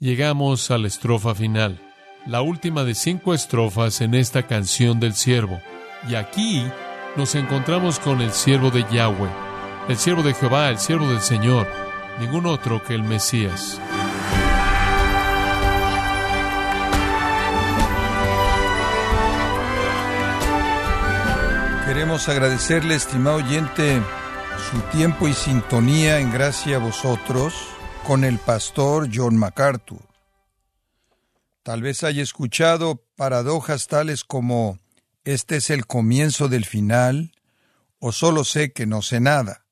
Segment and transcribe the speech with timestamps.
[0.00, 1.78] llegamos a la estrofa final,
[2.24, 5.60] la última de cinco estrofas en esta canción del siervo.
[6.08, 6.64] Y aquí
[7.16, 9.30] nos encontramos con el siervo de Yahweh,
[9.88, 11.68] el siervo de Jehová, el siervo del Señor,
[12.18, 13.78] ningún otro que el Mesías.
[21.86, 24.00] Queremos agradecerle, estimado oyente,
[24.70, 27.69] su tiempo y sintonía en gracia a vosotros
[28.06, 30.02] con el pastor John MacArthur.
[31.62, 34.78] Tal vez haya escuchado paradojas tales como
[35.24, 37.32] este es el comienzo del final
[37.98, 39.66] o solo sé que no sé nada.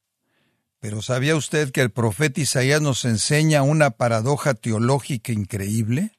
[0.80, 6.12] Pero ¿sabía usted que el profeta Isaías nos enseña una paradoja teológica increíble?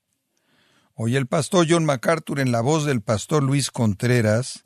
[0.95, 4.65] Hoy el pastor John MacArthur en la voz del pastor Luis Contreras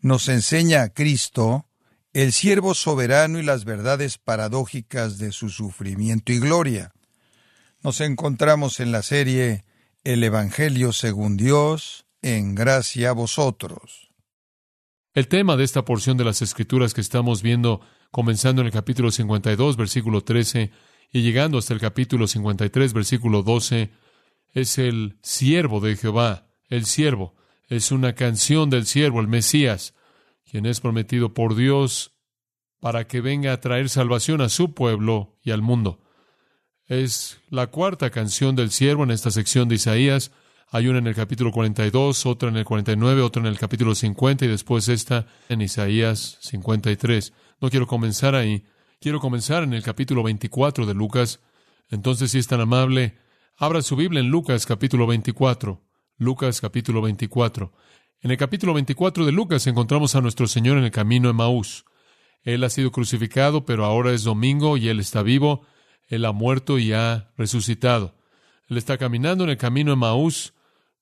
[0.00, 1.69] nos enseña a Cristo,
[2.12, 6.92] el siervo soberano y las verdades paradójicas de su sufrimiento y gloria.
[7.82, 9.64] Nos encontramos en la serie
[10.04, 14.10] El Evangelio según Dios, en gracia a vosotros.
[15.14, 17.80] El tema de esta porción de las Escrituras que estamos viendo,
[18.10, 20.70] comenzando en el capítulo 52, versículo 13,
[21.12, 23.90] y llegando hasta el capítulo 53, versículo 12,
[24.52, 27.34] es el siervo de Jehová, el siervo
[27.70, 29.94] es una canción del siervo, el Mesías,
[30.50, 32.12] quien es prometido por Dios
[32.80, 36.00] para que venga a traer salvación a su pueblo y al mundo.
[36.86, 40.32] Es la cuarta canción del siervo en esta sección de Isaías.
[40.70, 44.44] Hay una en el capítulo 42, otra en el 49, otra en el capítulo 50
[44.44, 47.32] y después esta en Isaías 53.
[47.60, 48.64] No quiero comenzar ahí.
[49.00, 51.38] Quiero comenzar en el capítulo 24 de Lucas.
[51.90, 53.18] Entonces, si es tan amable,
[53.56, 55.80] abra su Biblia en Lucas capítulo 24.
[56.18, 57.72] Lucas capítulo 24.
[58.22, 61.86] En el capítulo 24 de Lucas encontramos a nuestro Señor en el camino de Maús.
[62.42, 65.64] Él ha sido crucificado, pero ahora es domingo y Él está vivo.
[66.06, 68.18] Él ha muerto y ha resucitado.
[68.68, 70.52] Él está caminando en el camino de Maús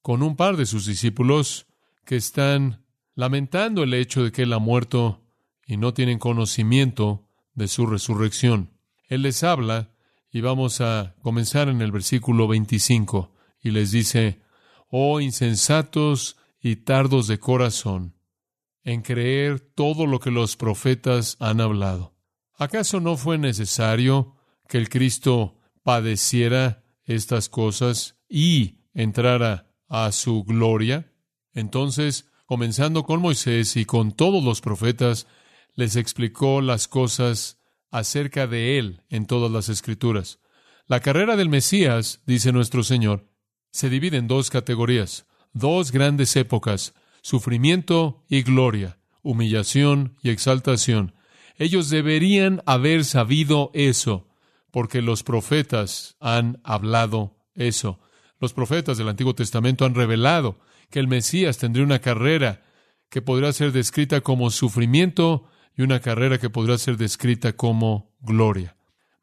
[0.01, 1.67] con un par de sus discípulos
[2.05, 2.85] que están
[3.17, 5.27] lamentando el hecho de que Él ha muerto
[5.67, 8.79] y no tienen conocimiento de su resurrección.
[9.09, 9.91] Él les habla
[10.31, 14.41] y vamos a comenzar en el versículo 25 y les dice,
[14.89, 18.15] Oh insensatos y tardos de corazón
[18.85, 22.17] en creer todo lo que los profetas han hablado.
[22.57, 24.35] ¿Acaso no fue necesario
[24.69, 31.13] que el Cristo padeciera estas cosas y entrara a su gloria?
[31.53, 35.27] Entonces, comenzando con Moisés y con todos los profetas,
[35.75, 40.41] les explicó las cosas acerca de él en todas las escrituras.
[40.87, 43.31] La carrera del Mesías, dice nuestro Señor,
[43.71, 45.28] se divide en dos categorías,
[45.59, 51.15] dos grandes épocas, sufrimiento y gloria, humillación y exaltación.
[51.57, 54.29] Ellos deberían haber sabido eso,
[54.71, 57.99] porque los profetas han hablado eso.
[58.41, 60.61] Los profetas del Antiguo Testamento han revelado
[60.91, 62.63] que el Mesías tendría una carrera
[63.11, 68.77] que podrá ser descrita como sufrimiento y una carrera que podrá ser descrita como gloria.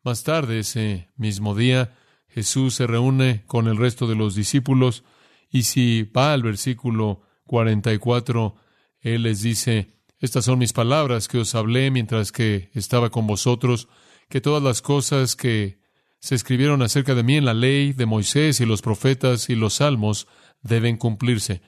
[0.04, 1.96] Más tarde, ese mismo día,
[2.28, 5.04] Jesús se reúne con el resto de los discípulos
[5.50, 8.56] y si va al versículo 44,
[9.02, 13.88] Él les dice, estas son mis palabras que os hablé mientras que estaba con vosotros,
[14.30, 15.80] que todas las cosas que
[16.20, 19.76] se escribieron acerca de mí en la ley de Moisés y los profetas y los
[19.76, 20.28] salmos
[20.64, 21.62] deben cumplirse.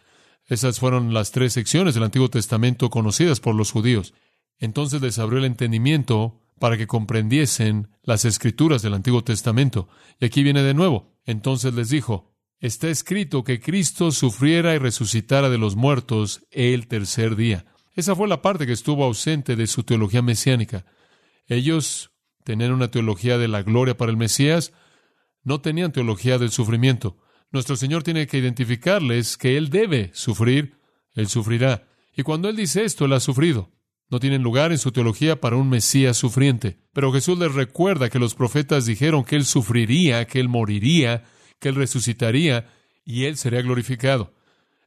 [0.45, 4.13] Esas fueron las tres secciones del Antiguo Testamento conocidas por los judíos.
[4.59, 9.87] Entonces les abrió el entendimiento para que comprendiesen las escrituras del Antiguo Testamento.
[10.19, 11.13] Y aquí viene de nuevo.
[11.25, 17.35] Entonces les dijo, está escrito que Cristo sufriera y resucitara de los muertos el tercer
[17.35, 17.65] día.
[17.93, 20.85] Esa fue la parte que estuvo ausente de su teología mesiánica.
[21.47, 22.11] Ellos
[22.43, 24.73] tenían una teología de la gloria para el Mesías,
[25.43, 27.17] no tenían teología del sufrimiento.
[27.51, 30.77] Nuestro Señor tiene que identificarles que Él debe sufrir,
[31.13, 31.87] Él sufrirá.
[32.15, 33.71] Y cuando Él dice esto, Él ha sufrido.
[34.09, 36.77] No tienen lugar en su teología para un Mesías sufriente.
[36.93, 41.23] Pero Jesús les recuerda que los profetas dijeron que Él sufriría, que Él moriría,
[41.59, 42.69] que Él resucitaría
[43.05, 44.33] y Él sería glorificado.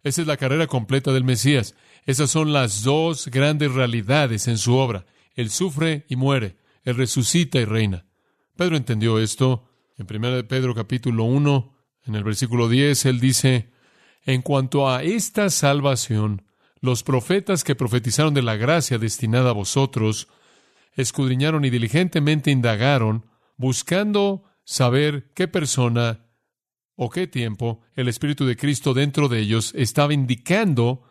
[0.02, 1.74] Esa es la carrera completa del Mesías.
[2.06, 5.04] Esas son las dos grandes realidades en su obra.
[5.34, 6.56] Él sufre y muere.
[6.84, 8.06] Él resucita y reina.
[8.56, 9.68] Pedro entendió esto.
[9.98, 13.70] En 1 Pedro capítulo 1, en el versículo 10, él dice,
[14.24, 16.42] en cuanto a esta salvación,
[16.80, 20.28] los profetas que profetizaron de la gracia destinada a vosotros,
[20.96, 26.26] escudriñaron y diligentemente indagaron, buscando saber qué persona
[27.02, 31.02] o qué tiempo el Espíritu de Cristo dentro de ellos estaba indicando,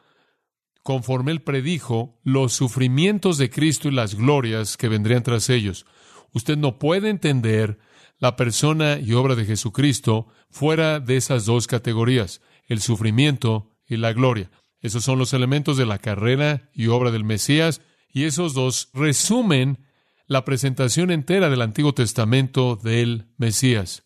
[0.83, 5.88] conforme él predijo, los sufrimientos de Cristo y las glorias que vendrían tras ellos.
[6.31, 7.80] Usted no puede entender
[8.19, 14.13] la persona y obra de Jesucristo fuera de esas dos categorías, el sufrimiento y la
[14.13, 14.51] gloria.
[14.81, 17.81] Esos son los elementos de la carrera y obra del Mesías,
[18.13, 19.80] y esos dos resumen
[20.27, 24.03] la presentación entera del Antiguo Testamento del Mesías.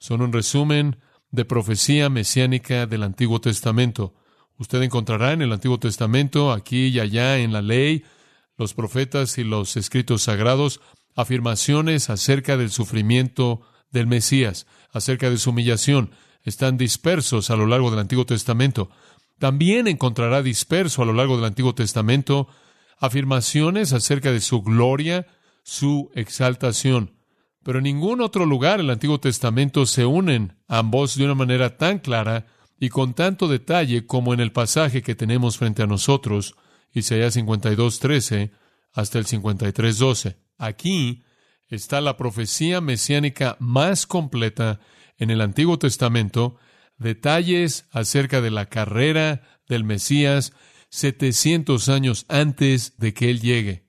[0.00, 0.96] Son un resumen
[1.30, 4.14] de profecía mesiánica del Antiguo Testamento.
[4.58, 8.04] Usted encontrará en el Antiguo Testamento, aquí y allá en la ley,
[8.58, 10.80] los profetas y los escritos sagrados,
[11.14, 16.10] afirmaciones acerca del sufrimiento del Mesías, acerca de su humillación.
[16.42, 18.90] Están dispersos a lo largo del Antiguo Testamento.
[19.38, 22.48] También encontrará disperso a lo largo del Antiguo Testamento
[22.98, 25.26] afirmaciones acerca de su gloria,
[25.62, 27.19] su exaltación.
[27.62, 31.98] Pero en ningún otro lugar el Antiguo Testamento se unen ambos de una manera tan
[31.98, 32.46] clara
[32.78, 36.54] y con tanto detalle como en el pasaje que tenemos frente a nosotros,
[36.92, 38.50] Isaías 52.13
[38.92, 40.36] hasta el 53.12.
[40.56, 41.22] Aquí
[41.68, 44.80] está la profecía mesiánica más completa
[45.18, 46.56] en el Antiguo Testamento,
[46.96, 50.54] detalles acerca de la carrera del Mesías
[50.88, 53.86] 700 años antes de que Él llegue.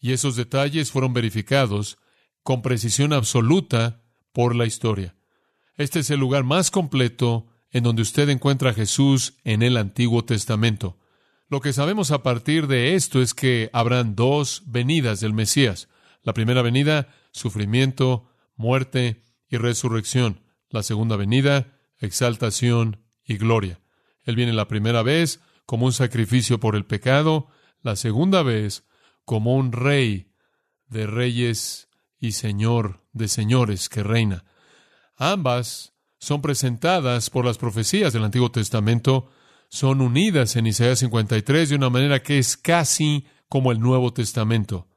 [0.00, 1.98] Y esos detalles fueron verificados
[2.44, 4.02] con precisión absoluta
[4.32, 5.16] por la historia.
[5.76, 10.24] Este es el lugar más completo en donde usted encuentra a Jesús en el Antiguo
[10.24, 10.96] Testamento.
[11.48, 15.88] Lo que sabemos a partir de esto es que habrán dos venidas del Mesías.
[16.22, 20.40] La primera venida, sufrimiento, muerte y resurrección.
[20.68, 23.80] La segunda venida, exaltación y gloria.
[24.22, 27.48] Él viene la primera vez como un sacrificio por el pecado,
[27.82, 28.84] la segunda vez
[29.24, 30.30] como un rey
[30.88, 31.88] de reyes
[32.24, 34.44] y señor de señores que reina.
[35.16, 39.30] Ambas son presentadas por las profecías del Antiguo Testamento,
[39.68, 44.88] son unidas en Isaías 53 de una manera que es casi como el Nuevo Testamento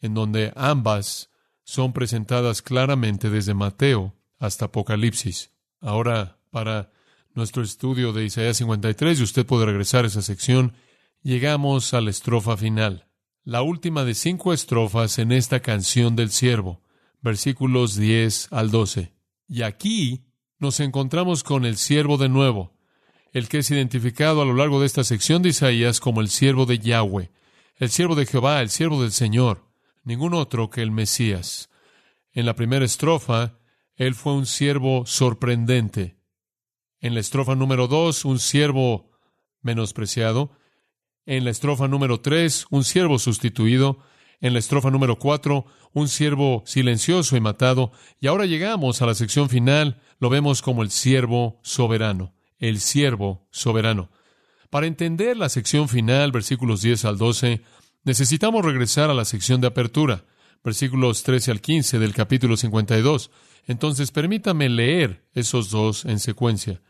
[0.00, 1.30] en donde ambas
[1.62, 5.52] son presentadas claramente desde Mateo hasta Apocalipsis.
[5.80, 6.90] Ahora, para
[7.34, 10.74] nuestro estudio de Isaías 53, y usted puede regresar a esa sección,
[11.22, 13.06] llegamos a la estrofa final,
[13.50, 16.84] la última de cinco estrofas en esta canción del siervo,
[17.20, 19.12] versículos 10 al 12.
[19.48, 20.22] Y aquí
[20.60, 22.78] nos encontramos con el siervo de nuevo,
[23.32, 26.64] el que es identificado a lo largo de esta sección de Isaías como el siervo
[26.64, 27.32] de Yahweh,
[27.74, 29.68] el siervo de Jehová, el siervo del Señor
[30.04, 31.70] ningún otro que el Mesías.
[32.30, 33.58] En la primera estrofa,
[33.96, 36.20] él fue un siervo sorprendente.
[37.00, 39.10] En la estrofa número dos, un siervo
[39.60, 40.52] menospreciado.
[41.30, 44.00] En la estrofa número tres, un siervo sustituido.
[44.40, 47.92] En la estrofa número cuatro, un siervo silencioso y matado.
[48.18, 52.34] Y ahora llegamos a la sección final, lo vemos como el siervo soberano.
[52.58, 54.10] El siervo soberano.
[54.70, 57.62] Para entender la sección final, versículos 10 al 12,
[58.02, 60.24] Necesitamos regresar a la sección de apertura,
[60.64, 63.30] versículos 13 al 15 del capítulo 52.
[63.68, 66.82] Entonces, permítame leer esos dos en secuencia.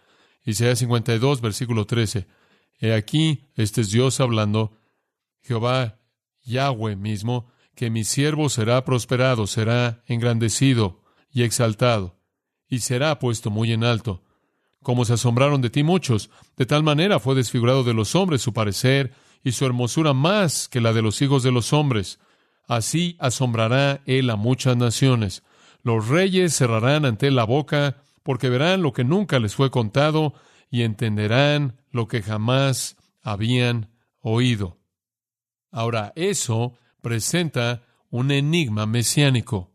[0.46, 2.26] Isaías 52, versículo 13.
[2.81, 4.77] He aquí, este es Dios hablando,
[5.43, 5.99] Jehová
[6.44, 12.17] Yahweh mismo, que mi siervo será prosperado, será engrandecido y exaltado,
[12.69, 14.23] y será puesto muy en alto.
[14.82, 18.53] Como se asombraron de ti muchos, de tal manera fue desfigurado de los hombres su
[18.53, 19.12] parecer,
[19.43, 22.19] y su hermosura más que la de los hijos de los hombres.
[22.67, 25.43] Así asombrará él a muchas naciones.
[25.83, 30.35] Los reyes cerrarán ante él la boca, porque verán lo que nunca les fue contado
[30.71, 34.78] y entenderán lo que jamás habían oído.
[35.70, 39.73] Ahora, eso presenta un enigma mesiánico,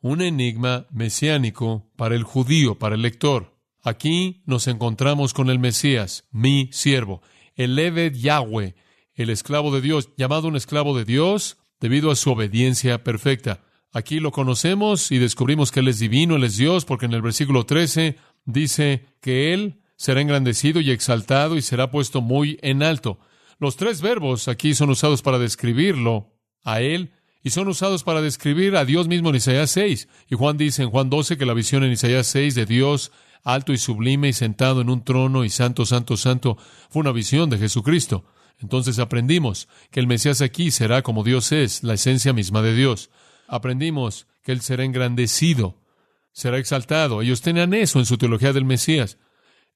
[0.00, 3.56] un enigma mesiánico para el judío, para el lector.
[3.82, 7.22] Aquí nos encontramos con el Mesías, mi siervo,
[7.54, 8.74] el Eved Yahweh,
[9.14, 13.64] el esclavo de Dios, llamado un esclavo de Dios debido a su obediencia perfecta.
[13.92, 17.22] Aquí lo conocemos y descubrimos que Él es divino, Él es Dios, porque en el
[17.22, 23.20] versículo 13 dice que Él será engrandecido y exaltado y será puesto muy en alto.
[23.60, 26.32] Los tres verbos aquí son usados para describirlo
[26.64, 27.12] a Él
[27.44, 30.08] y son usados para describir a Dios mismo en Isaías 6.
[30.28, 33.12] Y Juan dice en Juan 12 que la visión en Isaías 6 de Dios
[33.44, 36.58] alto y sublime y sentado en un trono y santo, santo, santo
[36.90, 38.24] fue una visión de Jesucristo.
[38.58, 43.10] Entonces aprendimos que el Mesías aquí será como Dios es, la esencia misma de Dios.
[43.46, 45.78] Aprendimos que Él será engrandecido,
[46.32, 47.22] será exaltado.
[47.22, 49.16] Ellos tenían eso en su teología del Mesías.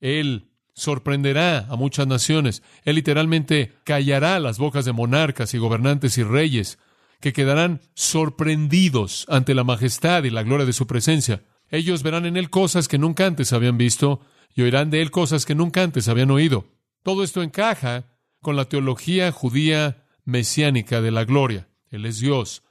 [0.01, 2.63] Él sorprenderá a muchas naciones.
[2.85, 6.79] Él literalmente callará las bocas de monarcas y gobernantes y reyes,
[7.21, 11.45] que quedarán sorprendidos ante la majestad y la gloria de su presencia.
[11.71, 14.21] Ellos verán en Él cosas que nunca antes habían visto
[14.55, 16.67] y oirán de Él cosas que nunca antes habían oído.
[17.03, 21.69] Todo esto encaja con la teología judía mesiánica de la gloria.
[21.91, 22.63] Él es Dios.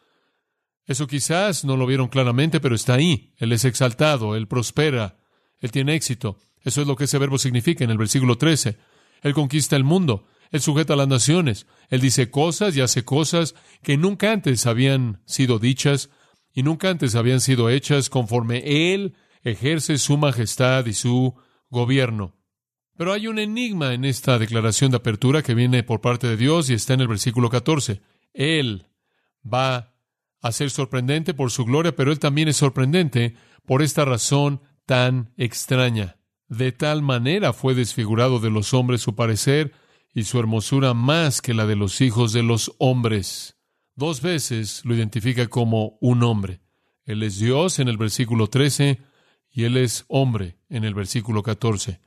[0.85, 3.33] Eso quizás no lo vieron claramente, pero está ahí.
[3.37, 5.17] Él es exaltado, Él prospera,
[5.59, 6.37] Él tiene éxito.
[6.65, 8.77] Eso es lo que ese verbo significa en el versículo 13.
[9.21, 13.55] Él conquista el mundo, Él sujeta a las naciones, Él dice cosas y hace cosas
[13.81, 16.09] que nunca antes habían sido dichas
[16.53, 21.35] y nunca antes habían sido hechas conforme Él ejerce su majestad y su
[21.69, 22.35] gobierno.
[22.97, 26.69] Pero hay un enigma en esta declaración de apertura que viene por parte de Dios
[26.69, 28.01] y está en el versículo 14.
[28.33, 28.87] Él
[29.45, 29.93] va
[30.41, 35.33] a ser sorprendente por su gloria, pero Él también es sorprendente por esta razón tan
[35.37, 36.17] extraña.
[36.47, 39.73] De tal manera fue desfigurado de los hombres su parecer
[40.13, 43.57] y su hermosura más que la de los hijos de los hombres.
[43.95, 46.61] Dos veces lo identifica como un hombre.
[47.05, 48.99] Él es Dios en el versículo 13
[49.51, 52.01] y Él es hombre en el versículo 14.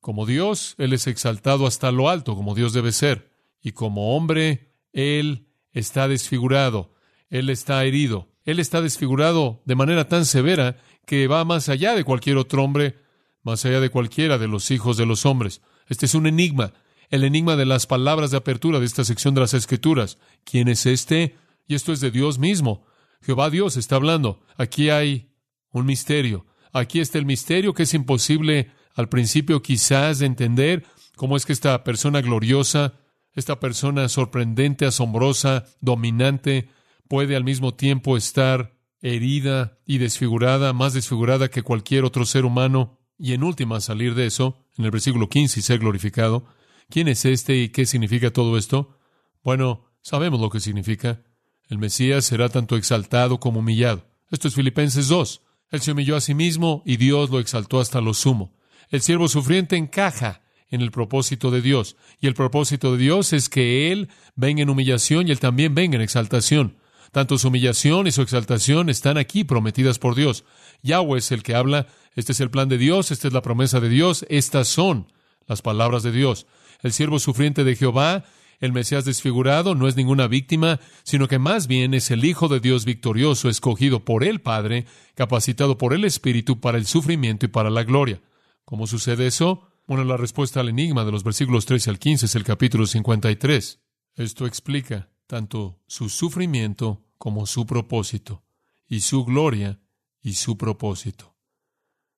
[0.00, 3.32] Como Dios, Él es exaltado hasta lo alto, como Dios debe ser.
[3.60, 6.94] Y como hombre, Él está desfigurado,
[7.28, 12.04] Él está herido, Él está desfigurado de manera tan severa que va más allá de
[12.04, 12.96] cualquier otro hombre,
[13.42, 15.62] más allá de cualquiera de los hijos de los hombres.
[15.88, 16.72] Este es un enigma,
[17.10, 20.18] el enigma de las palabras de apertura de esta sección de las Escrituras.
[20.44, 21.36] ¿Quién es este?
[21.66, 22.86] Y esto es de Dios mismo.
[23.20, 24.40] Jehová Dios está hablando.
[24.56, 25.30] Aquí hay
[25.70, 26.46] un misterio.
[26.72, 30.84] Aquí está el misterio que es imposible al principio quizás de entender
[31.16, 32.94] cómo es que esta persona gloriosa,
[33.34, 36.68] esta persona sorprendente, asombrosa, dominante,
[37.08, 42.98] puede al mismo tiempo estar herida y desfigurada, más desfigurada que cualquier otro ser humano,
[43.22, 46.44] y en última salir de eso, en el versículo 15, y ser glorificado.
[46.90, 48.98] ¿Quién es este y qué significa todo esto?
[49.44, 51.22] Bueno, sabemos lo que significa.
[51.68, 54.08] El Mesías será tanto exaltado como humillado.
[54.32, 55.40] Esto es Filipenses 2.
[55.70, 58.56] Él se humilló a sí mismo y Dios lo exaltó hasta lo sumo.
[58.90, 61.94] El siervo sufriente encaja en el propósito de Dios.
[62.20, 65.94] Y el propósito de Dios es que Él venga en humillación y Él también venga
[65.94, 66.76] en exaltación.
[67.12, 70.44] Tanto su humillación y su exaltación están aquí prometidas por Dios.
[70.82, 71.86] Yahweh es el que habla.
[72.14, 75.12] Este es el plan de Dios, esta es la promesa de Dios, estas son
[75.46, 76.46] las palabras de Dios.
[76.82, 78.24] El siervo sufriente de Jehová,
[78.60, 82.60] el Mesías desfigurado, no es ninguna víctima, sino que más bien es el Hijo de
[82.60, 87.70] Dios victorioso, escogido por el Padre, capacitado por el Espíritu para el sufrimiento y para
[87.70, 88.20] la gloria.
[88.64, 89.68] ¿Cómo sucede eso?
[89.86, 93.80] Bueno, la respuesta al enigma de los versículos 13 al 15 es el capítulo 53.
[94.16, 98.44] Esto explica tanto su sufrimiento como su propósito,
[98.86, 99.80] y su gloria
[100.20, 101.34] y su propósito.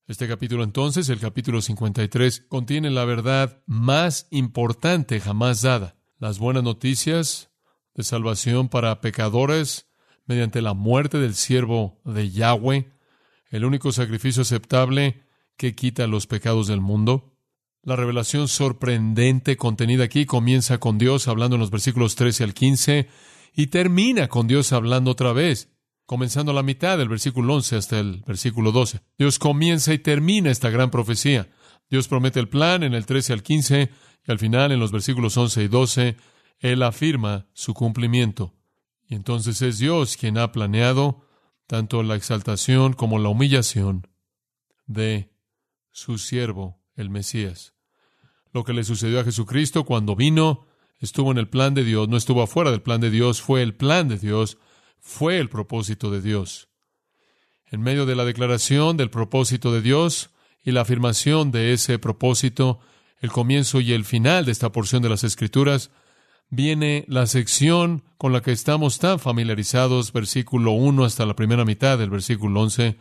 [0.08, 6.64] Este capítulo entonces, el capítulo 53, contiene la verdad más importante jamás dada, las buenas
[6.64, 7.52] noticias
[7.94, 9.86] de salvación para pecadores
[10.26, 12.90] mediante la muerte del siervo de Yahweh,
[13.50, 15.22] el único sacrificio aceptable
[15.56, 17.33] que quita los pecados del mundo.
[17.84, 23.08] La revelación sorprendente contenida aquí comienza con Dios hablando en los versículos 13 al 15
[23.54, 25.68] y termina con Dios hablando otra vez,
[26.06, 29.02] comenzando a la mitad del versículo 11 hasta el versículo 12.
[29.18, 31.50] Dios comienza y termina esta gran profecía.
[31.90, 33.90] Dios promete el plan en el 13 al 15
[34.26, 36.16] y al final en los versículos 11 y 12
[36.60, 38.54] Él afirma su cumplimiento.
[39.06, 41.26] Y entonces es Dios quien ha planeado
[41.66, 44.08] tanto la exaltación como la humillación
[44.86, 45.34] de
[45.90, 47.73] su siervo, el Mesías.
[48.54, 50.64] Lo que le sucedió a Jesucristo cuando vino
[51.00, 53.74] estuvo en el plan de Dios, no estuvo afuera del plan de Dios, fue el
[53.74, 54.58] plan de Dios,
[55.00, 56.68] fue el propósito de Dios.
[57.66, 60.30] En medio de la declaración del propósito de Dios
[60.62, 62.78] y la afirmación de ese propósito,
[63.18, 65.90] el comienzo y el final de esta porción de las Escrituras,
[66.48, 71.98] viene la sección con la que estamos tan familiarizados, versículo 1 hasta la primera mitad
[71.98, 72.98] del versículo 11.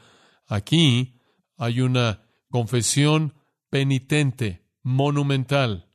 [0.47, 1.21] Aquí
[1.57, 3.35] hay una confesión
[3.69, 5.87] penitente, monumental,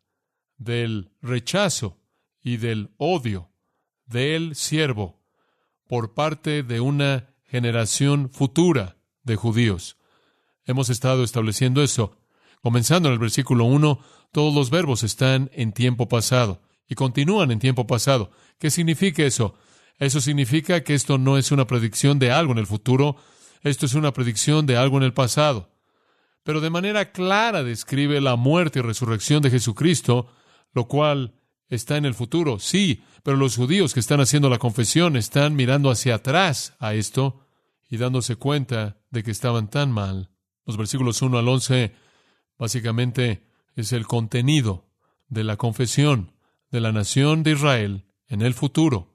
[0.57, 1.99] del rechazo
[2.42, 3.50] y del odio
[4.07, 5.21] del siervo
[5.87, 9.97] por parte de una generación futura de judíos.
[10.64, 12.18] Hemos estado estableciendo eso.
[12.61, 14.00] Comenzando en el versículo 1,
[14.33, 18.30] todos los verbos están en tiempo pasado y continúan en tiempo pasado.
[18.59, 19.54] ¿Qué significa eso?
[19.99, 23.16] Eso significa que esto no es una predicción de algo en el futuro,
[23.62, 25.71] esto es una predicción de algo en el pasado
[26.42, 30.28] pero de manera clara describe la muerte y resurrección de Jesucristo,
[30.73, 31.35] lo cual
[31.68, 32.59] está en el futuro.
[32.59, 37.45] Sí, pero los judíos que están haciendo la confesión están mirando hacia atrás a esto
[37.88, 40.30] y dándose cuenta de que estaban tan mal.
[40.66, 41.95] Los versículos 1 al 11
[42.59, 44.88] básicamente es el contenido
[45.28, 46.33] de la confesión
[46.71, 49.14] de la nación de Israel en el futuro.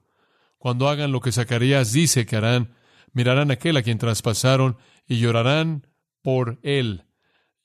[0.58, 2.74] Cuando hagan lo que Zacarías dice que harán,
[3.12, 4.76] mirarán a aquel a quien traspasaron
[5.06, 5.86] y llorarán
[6.22, 7.04] por él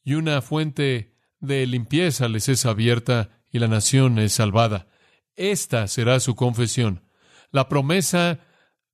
[0.09, 4.87] y una fuente de limpieza les es abierta y la nación es salvada.
[5.35, 7.03] Esta será su confesión.
[7.51, 8.39] La promesa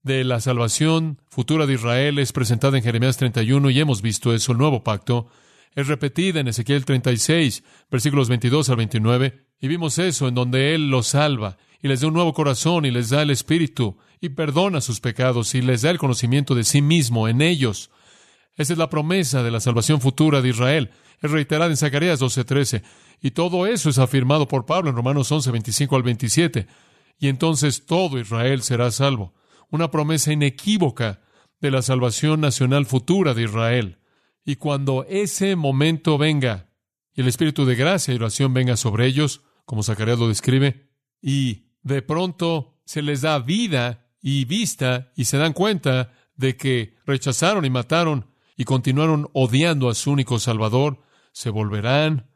[0.04, 4.52] de la salvación futura de Israel es presentada en Jeremías 31 y hemos visto eso,
[4.52, 5.28] el nuevo pacto.
[5.74, 10.90] Es repetida en Ezequiel 36, versículos 22 al 29, y vimos eso en donde Él
[10.90, 14.82] los salva y les da un nuevo corazón y les da el Espíritu y perdona
[14.82, 17.90] sus pecados y les da el conocimiento de sí mismo en ellos.
[18.58, 20.92] Esa es la promesa de la salvación futura de Israel.
[21.26, 22.84] Es reiterada en Zacarías 12:13.
[23.22, 26.68] Y todo eso es afirmado por Pablo en Romanos 11, 25 al 27.
[27.20, 29.34] Y entonces todo Israel será salvo
[29.70, 31.22] una promesa inequívoca
[31.60, 34.00] de la salvación nacional futura de Israel.
[34.44, 36.70] Y cuando ese momento venga
[37.14, 40.90] y el espíritu de gracia y oración venga sobre ellos, como Zacarías lo describe,
[41.22, 46.96] y de pronto se les da vida y vista y se dan cuenta de que
[47.06, 48.28] rechazaron y mataron
[48.58, 51.00] y continuaron odiando a su único Salvador,
[51.36, 52.30] se volverán,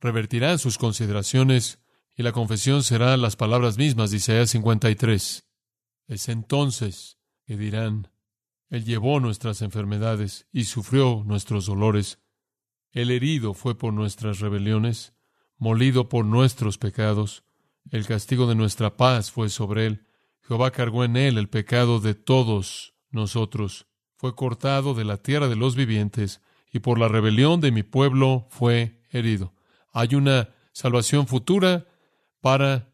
[0.00, 1.80] revertirán sus consideraciones
[2.14, 5.44] y la confesión será las palabras mismas de Isaías 53.
[6.06, 8.08] Es entonces que dirán,
[8.70, 12.20] Él llevó nuestras enfermedades y sufrió nuestros dolores.
[12.92, 15.12] El herido fue por nuestras rebeliones,
[15.56, 17.42] molido por nuestros pecados.
[17.90, 20.06] El castigo de nuestra paz fue sobre Él.
[20.42, 23.88] Jehová cargó en Él el pecado de todos nosotros.
[24.14, 26.40] Fue cortado de la tierra de los vivientes,
[26.76, 29.54] y por la rebelión de mi pueblo fue herido.
[29.92, 31.86] Hay una salvación futura
[32.40, 32.92] para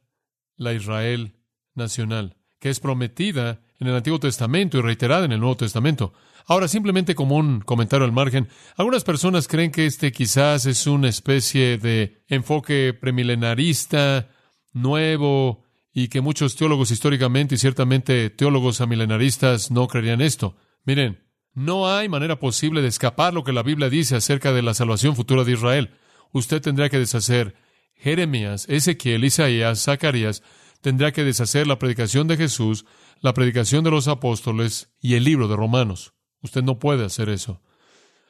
[0.57, 1.35] la Israel
[1.75, 6.13] nacional que es prometida en el Antiguo Testamento y reiterada en el Nuevo Testamento.
[6.47, 11.09] Ahora, simplemente como un comentario al margen, algunas personas creen que este quizás es una
[11.09, 14.29] especie de enfoque premilenarista,
[14.73, 20.57] nuevo, y que muchos teólogos históricamente y ciertamente teólogos amilenaristas no creerían esto.
[20.85, 21.22] Miren,
[21.55, 25.17] no hay manera posible de escapar lo que la Biblia dice acerca de la salvación
[25.17, 25.91] futura de Israel.
[26.33, 27.55] Usted tendría que deshacer
[27.95, 30.43] Jeremías, Ezequiel, Isaías, Zacarías,
[30.81, 32.85] tendrá que deshacer la predicación de Jesús,
[33.21, 36.15] la predicación de los apóstoles y el libro de Romanos.
[36.43, 37.63] Usted no puede hacer eso.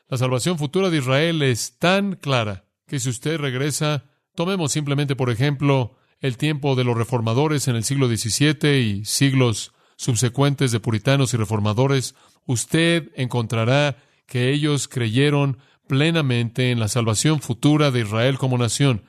[0.09, 5.31] La salvación futura de Israel es tan clara que si usted regresa, tomemos simplemente por
[5.31, 11.33] ejemplo el tiempo de los reformadores en el siglo XVII y siglos subsecuentes de puritanos
[11.33, 18.59] y reformadores, usted encontrará que ellos creyeron plenamente en la salvación futura de Israel como
[18.59, 19.05] nación.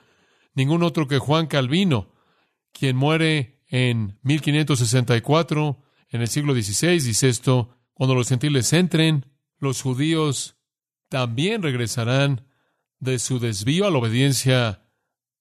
[0.53, 2.13] Ningún otro que Juan Calvino
[2.73, 9.25] quien muere en 1564, en el siglo XVI, dice esto, cuando los gentiles entren,
[9.59, 10.57] los judíos
[11.09, 12.47] también regresarán
[12.99, 14.83] de su desvío a la obediencia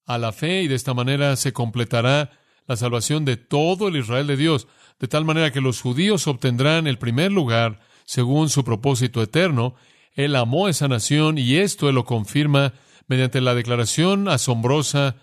[0.06, 2.30] a la fe y de esta manera se completará
[2.66, 4.66] la salvación de todo el Israel de Dios,
[5.02, 9.74] de tal manera que los judíos obtendrán el primer lugar según su propósito eterno.
[10.14, 12.72] Él amó esa nación y esto él lo confirma
[13.08, 15.16] mediante la declaración asombrosa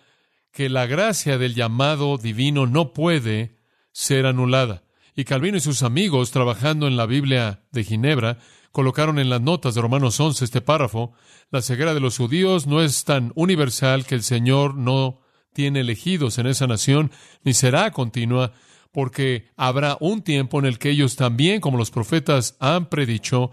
[0.52, 3.58] que la gracia del llamado divino no puede
[3.94, 4.84] ser anulada.
[5.16, 8.38] Y Calvino y sus amigos, trabajando en la Biblia de Ginebra,
[8.74, 11.14] colocaron en las notas de Romanos 11 este párrafo,
[11.52, 15.22] la ceguera de los judíos no es tan universal que el Señor no
[15.54, 17.12] tiene elegidos en esa nación,
[17.46, 18.52] ni será continua,
[18.92, 23.52] porque habrá un tiempo en el que ellos también, como los profetas han predicho,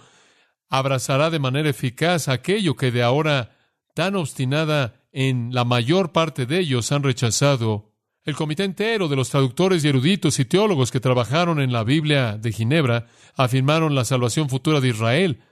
[0.68, 3.57] abrazará de manera eficaz aquello que de ahora
[3.94, 7.92] tan obstinada en la mayor parte de ellos han rechazado.
[8.25, 12.37] El comité entero de los traductores y eruditos y teólogos que trabajaron en la Biblia
[12.37, 15.42] de Ginebra afirmaron la salvación futura de Israel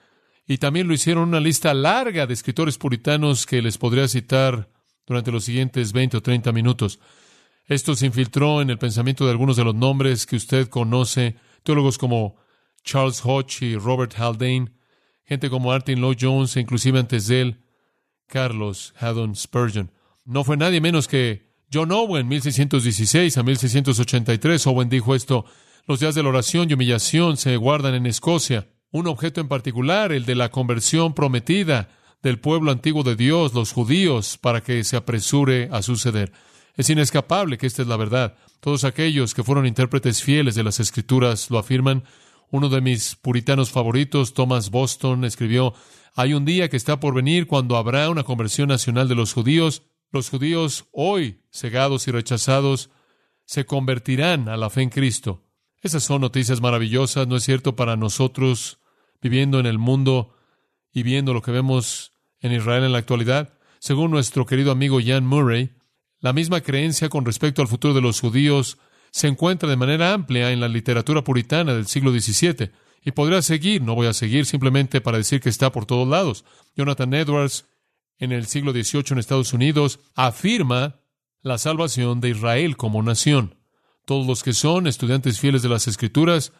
[0.46, 4.68] y también lo hicieron una lista larga de escritores puritanos que les podría citar
[5.06, 6.98] durante los siguientes 20 o 30 minutos.
[7.66, 11.96] Esto se infiltró en el pensamiento de algunos de los nombres que usted conoce, teólogos
[11.96, 12.36] como
[12.82, 14.72] Charles Hodge y Robert Haldane,
[15.24, 17.64] gente como Martin Lloyd Jones e inclusive antes de él,
[18.26, 19.90] Carlos Haddon Spurgeon.
[20.26, 24.66] No fue nadie menos que John Owen, 1616 a 1683.
[24.66, 25.46] Owen dijo esto,
[25.86, 28.68] los días de la oración y humillación se guardan en Escocia.
[28.90, 31.88] Un objeto en particular, el de la conversión prometida
[32.22, 36.32] del pueblo antiguo de Dios, los judíos, para que se apresure a suceder.
[36.76, 38.36] Es inescapable que esta es la verdad.
[38.60, 42.04] Todos aquellos que fueron intérpretes fieles de las Escrituras lo afirman.
[42.50, 45.74] Uno de mis puritanos favoritos, Thomas Boston, escribió,
[46.14, 49.82] hay un día que está por venir cuando habrá una conversión nacional de los judíos.
[50.10, 52.90] Los judíos hoy, cegados y rechazados,
[53.44, 55.42] se convertirán a la fe en Cristo.
[55.82, 58.78] Esas son noticias maravillosas, ¿no es cierto?, para nosotros
[59.20, 60.34] viviendo en el mundo
[60.92, 63.54] y viendo lo que vemos en Israel en la actualidad.
[63.80, 65.72] Según nuestro querido amigo Jan Murray,
[66.24, 68.78] la misma creencia con respecto al futuro de los judíos
[69.10, 72.70] se encuentra de manera amplia en la literatura puritana del siglo XVII.
[73.04, 76.46] Y podría seguir, no voy a seguir simplemente para decir que está por todos lados.
[76.74, 77.66] Jonathan Edwards,
[78.16, 80.98] en el siglo XVIII en Estados Unidos, afirma
[81.42, 83.56] la salvación de Israel como nación.
[84.06, 86.54] Todos los que son estudiantes fieles de las Escrituras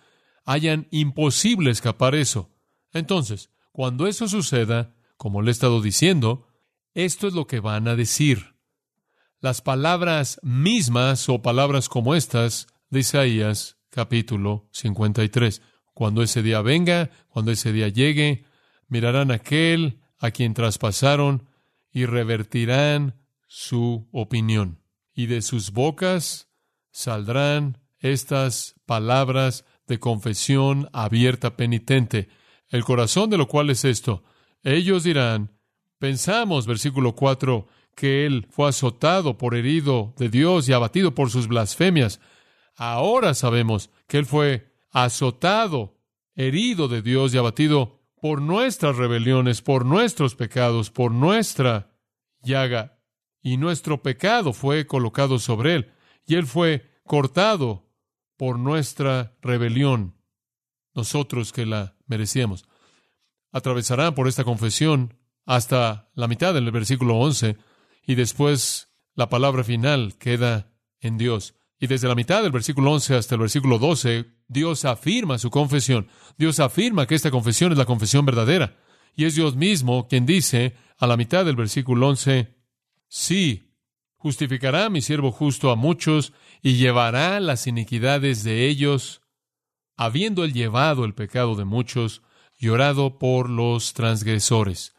[0.44, 2.50] hayan imposible escapar eso.
[2.92, 6.48] Entonces, cuando eso suceda, como le he estado diciendo,
[6.92, 8.53] esto es lo que van a decir.
[9.44, 15.60] Las palabras mismas o palabras como estas de Isaías capítulo 53.
[15.92, 18.46] Cuando ese día venga, cuando ese día llegue,
[18.88, 21.46] mirarán aquel a quien traspasaron
[21.92, 24.80] y revertirán su opinión.
[25.12, 26.48] Y de sus bocas
[26.90, 32.30] saldrán estas palabras de confesión abierta penitente.
[32.70, 34.24] El corazón de lo cual es esto.
[34.62, 35.52] Ellos dirán,
[35.98, 41.48] pensamos, versículo 4, que él fue azotado por herido de Dios y abatido por sus
[41.48, 42.20] blasfemias.
[42.76, 45.98] Ahora sabemos que él fue azotado,
[46.34, 51.90] herido de Dios y abatido por nuestras rebeliones, por nuestros pecados, por nuestra
[52.42, 52.98] llaga.
[53.42, 55.92] Y nuestro pecado fue colocado sobre él,
[56.26, 57.90] y él fue cortado
[58.36, 60.16] por nuestra rebelión,
[60.94, 62.66] nosotros que la merecíamos.
[63.52, 67.56] Atravesarán por esta confesión hasta la mitad del versículo 11,
[68.06, 71.54] y después la palabra final queda en Dios.
[71.78, 76.08] Y desde la mitad del versículo 11 hasta el versículo 12, Dios afirma su confesión.
[76.38, 78.76] Dios afirma que esta confesión es la confesión verdadera.
[79.16, 82.54] Y es Dios mismo quien dice a la mitad del versículo 11,
[83.08, 83.74] sí,
[84.16, 89.22] justificará mi siervo justo a muchos y llevará las iniquidades de ellos,
[89.96, 92.22] habiendo él llevado el pecado de muchos,
[92.58, 94.94] llorado por los transgresores.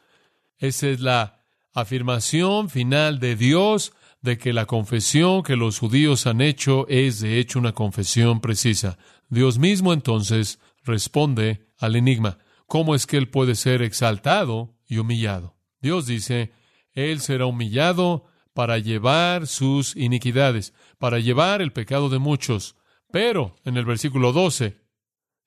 [0.58, 1.35] Esa es la
[1.76, 7.38] afirmación final de Dios de que la confesión que los judíos han hecho es de
[7.38, 8.98] hecho una confesión precisa.
[9.30, 12.40] Dios mismo entonces responde al enigma.
[12.66, 15.58] ¿Cómo es que Él puede ser exaltado y humillado?
[15.82, 16.54] Dios dice,
[16.94, 22.78] Él será humillado para llevar sus iniquidades, para llevar el pecado de muchos.
[23.12, 24.78] Pero, en el versículo 12,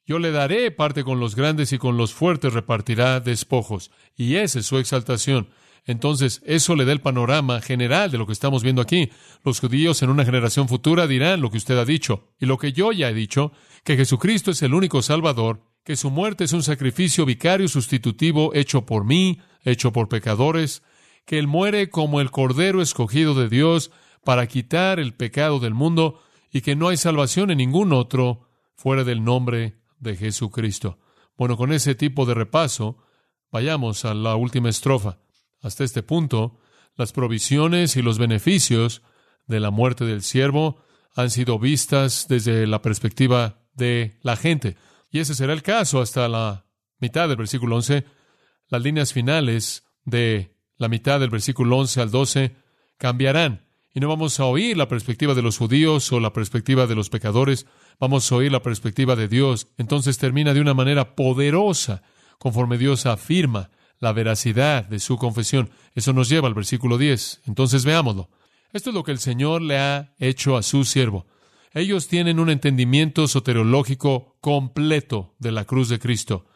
[0.05, 3.91] yo le daré parte con los grandes y con los fuertes repartirá despojos.
[4.15, 5.49] Y esa es su exaltación.
[5.85, 9.11] Entonces, eso le da el panorama general de lo que estamos viendo aquí.
[9.45, 12.73] Los judíos en una generación futura dirán lo que usted ha dicho y lo que
[12.73, 13.53] yo ya he dicho,
[13.85, 18.85] que Jesucristo es el único Salvador, que su muerte es un sacrificio vicario sustitutivo hecho
[18.85, 20.83] por mí, hecho por pecadores,
[21.25, 23.91] que Él muere como el Cordero escogido de Dios
[24.25, 26.21] para quitar el pecado del mundo
[26.53, 30.99] y que no hay salvación en ningún otro fuera del nombre de Jesucristo.
[31.37, 32.99] Bueno, con ese tipo de repaso,
[33.51, 35.19] vayamos a la última estrofa.
[35.61, 36.59] Hasta este punto,
[36.97, 39.03] las provisiones y los beneficios
[39.47, 40.83] de la muerte del siervo
[41.15, 44.77] han sido vistas desde la perspectiva de la gente.
[45.11, 46.67] Y ese será el caso hasta la
[46.99, 48.05] mitad del versículo 11.
[48.69, 52.57] Las líneas finales de la mitad del versículo 11 al 12
[52.99, 53.67] cambiarán.
[53.95, 57.11] Y no vamos a oír la perspectiva de los judíos o la perspectiva de los
[57.11, 57.67] pecadores,
[57.99, 59.69] vamos a oír la perspectiva de Dios.
[59.77, 62.03] Entonces termina de una manera poderosa,
[62.39, 65.71] conforme Dios afirma la veracidad de su confesión.
[65.95, 67.43] Eso nos lleva al versículo 10.
[67.47, 68.29] Entonces veámoslo.
[68.73, 71.27] Esto es lo que el Señor le ha hecho a su siervo.
[71.73, 76.47] Ellos tienen un entendimiento soteriológico completo de la cruz de Cristo.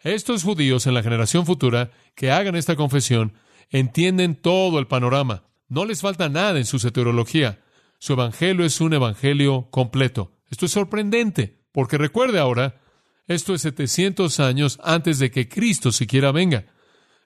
[0.00, 3.34] Estos judíos en la generación futura que hagan esta confesión
[3.70, 5.44] entienden todo el panorama.
[5.68, 7.60] No les falta nada en su soteriología.
[7.98, 10.32] Su evangelio es un evangelio completo.
[10.50, 12.80] Esto es sorprendente, porque recuerde ahora,
[13.26, 16.66] esto es 700 años antes de que Cristo siquiera venga.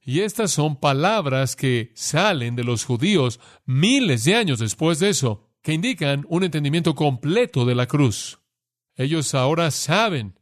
[0.05, 5.49] Y estas son palabras que salen de los judíos miles de años después de eso,
[5.63, 8.41] que indican un entendimiento completo de la cruz.
[8.97, 10.39] Ellos ahora saben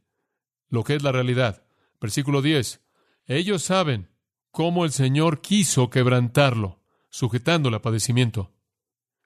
[0.69, 1.63] lo que es la realidad.
[1.99, 2.81] Versículo 10.
[3.27, 4.09] Ellos saben
[4.49, 8.51] cómo el Señor quiso quebrantarlo, sujetándole a padecimiento.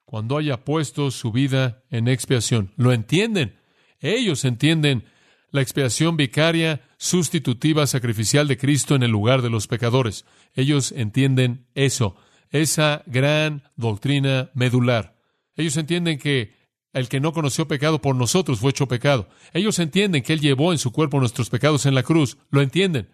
[0.04, 3.58] Cuando haya puesto su vida en expiación, lo entienden.
[4.00, 5.04] Ellos entienden
[5.50, 10.24] la expiación vicaria sustitutiva sacrificial de Cristo en el lugar de los pecadores.
[10.54, 12.16] Ellos entienden eso,
[12.50, 15.16] esa gran doctrina medular.
[15.56, 16.54] Ellos entienden que
[16.92, 19.28] el que no conoció pecado por nosotros fue hecho pecado.
[19.52, 22.38] Ellos entienden que Él llevó en su cuerpo nuestros pecados en la cruz.
[22.50, 23.10] Lo entienden.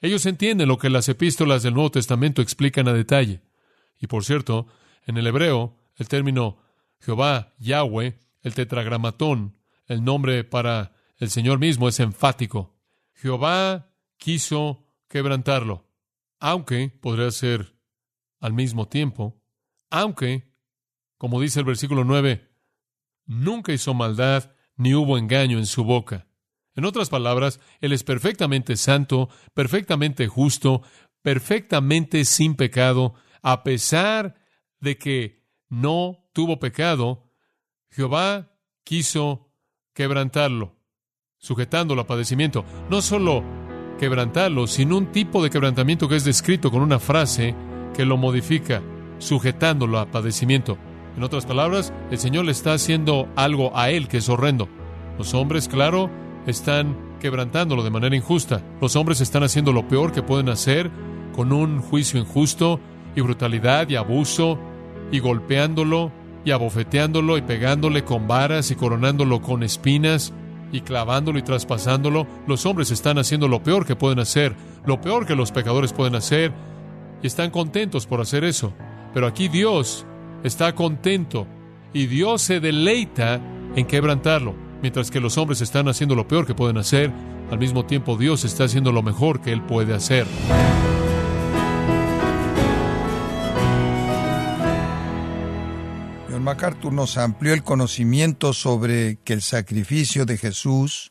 [0.00, 3.42] Ellos entienden lo que las epístolas del Nuevo Testamento explican a detalle.
[4.00, 4.66] Y por cierto,
[5.06, 6.58] en el hebreo, el término
[7.00, 12.75] Jehová, Yahweh, el tetragramatón, el nombre para el Señor mismo es enfático.
[13.16, 15.88] Jehová quiso quebrantarlo,
[16.38, 17.76] aunque podría ser
[18.40, 19.42] al mismo tiempo,
[19.90, 20.52] aunque,
[21.16, 22.50] como dice el versículo 9,
[23.24, 26.28] nunca hizo maldad ni hubo engaño en su boca.
[26.74, 30.82] En otras palabras, Él es perfectamente santo, perfectamente justo,
[31.22, 34.34] perfectamente sin pecado, a pesar
[34.80, 37.32] de que no tuvo pecado,
[37.90, 38.52] Jehová
[38.84, 39.54] quiso
[39.94, 40.75] quebrantarlo.
[41.46, 42.64] Sujetándolo a padecimiento.
[42.90, 43.44] No solo
[44.00, 47.54] quebrantarlo, sino un tipo de quebrantamiento que es descrito con una frase
[47.94, 48.82] que lo modifica,
[49.18, 50.76] sujetándolo a padecimiento.
[51.16, 54.68] En otras palabras, el Señor le está haciendo algo a él que es horrendo.
[55.18, 56.10] Los hombres, claro,
[56.48, 58.60] están quebrantándolo de manera injusta.
[58.80, 60.90] Los hombres están haciendo lo peor que pueden hacer
[61.32, 62.80] con un juicio injusto
[63.14, 64.58] y brutalidad y abuso
[65.12, 66.10] y golpeándolo
[66.44, 70.34] y abofeteándolo y pegándole con varas y coronándolo con espinas
[70.72, 72.26] y clavándolo y traspasándolo.
[72.46, 76.14] Los hombres están haciendo lo peor que pueden hacer, lo peor que los pecadores pueden
[76.14, 76.52] hacer
[77.22, 78.72] y están contentos por hacer eso.
[79.14, 80.06] Pero aquí Dios
[80.42, 81.46] está contento
[81.92, 83.40] y Dios se deleita
[83.74, 84.54] en quebrantarlo.
[84.82, 87.10] Mientras que los hombres están haciendo lo peor que pueden hacer,
[87.50, 90.26] al mismo tiempo Dios está haciendo lo mejor que Él puede hacer.
[96.46, 101.10] MacArthur nos amplió el conocimiento sobre que el sacrificio de Jesús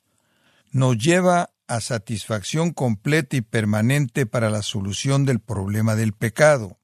[0.71, 6.79] nos lleva a satisfacción completa y permanente para la solución del problema del pecado.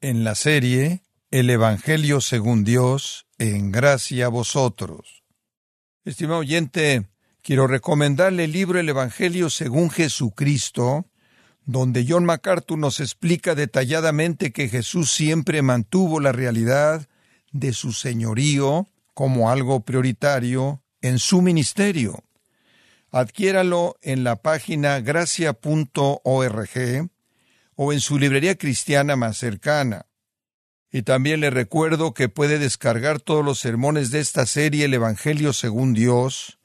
[0.00, 5.22] En la serie El Evangelio según Dios, en gracia a vosotros.
[6.06, 7.06] Estimado oyente,
[7.42, 11.04] quiero recomendarle el libro El Evangelio según Jesucristo,
[11.66, 17.09] donde John MacArthur nos explica detalladamente que Jesús siempre mantuvo la realidad
[17.52, 22.22] de su señorío como algo prioritario en su ministerio.
[23.10, 26.70] Adquiéralo en la página gracia.org
[27.74, 30.06] o en su librería cristiana más cercana.
[30.92, 35.52] Y también le recuerdo que puede descargar todos los sermones de esta serie El Evangelio
[35.52, 36.58] según Dios,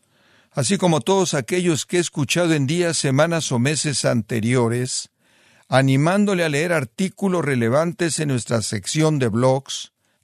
[0.51, 5.09] así como todos aquellos que he escuchado en días, semanas o meses anteriores,
[5.67, 9.93] animándole a leer artículos relevantes en nuestra sección de blogs,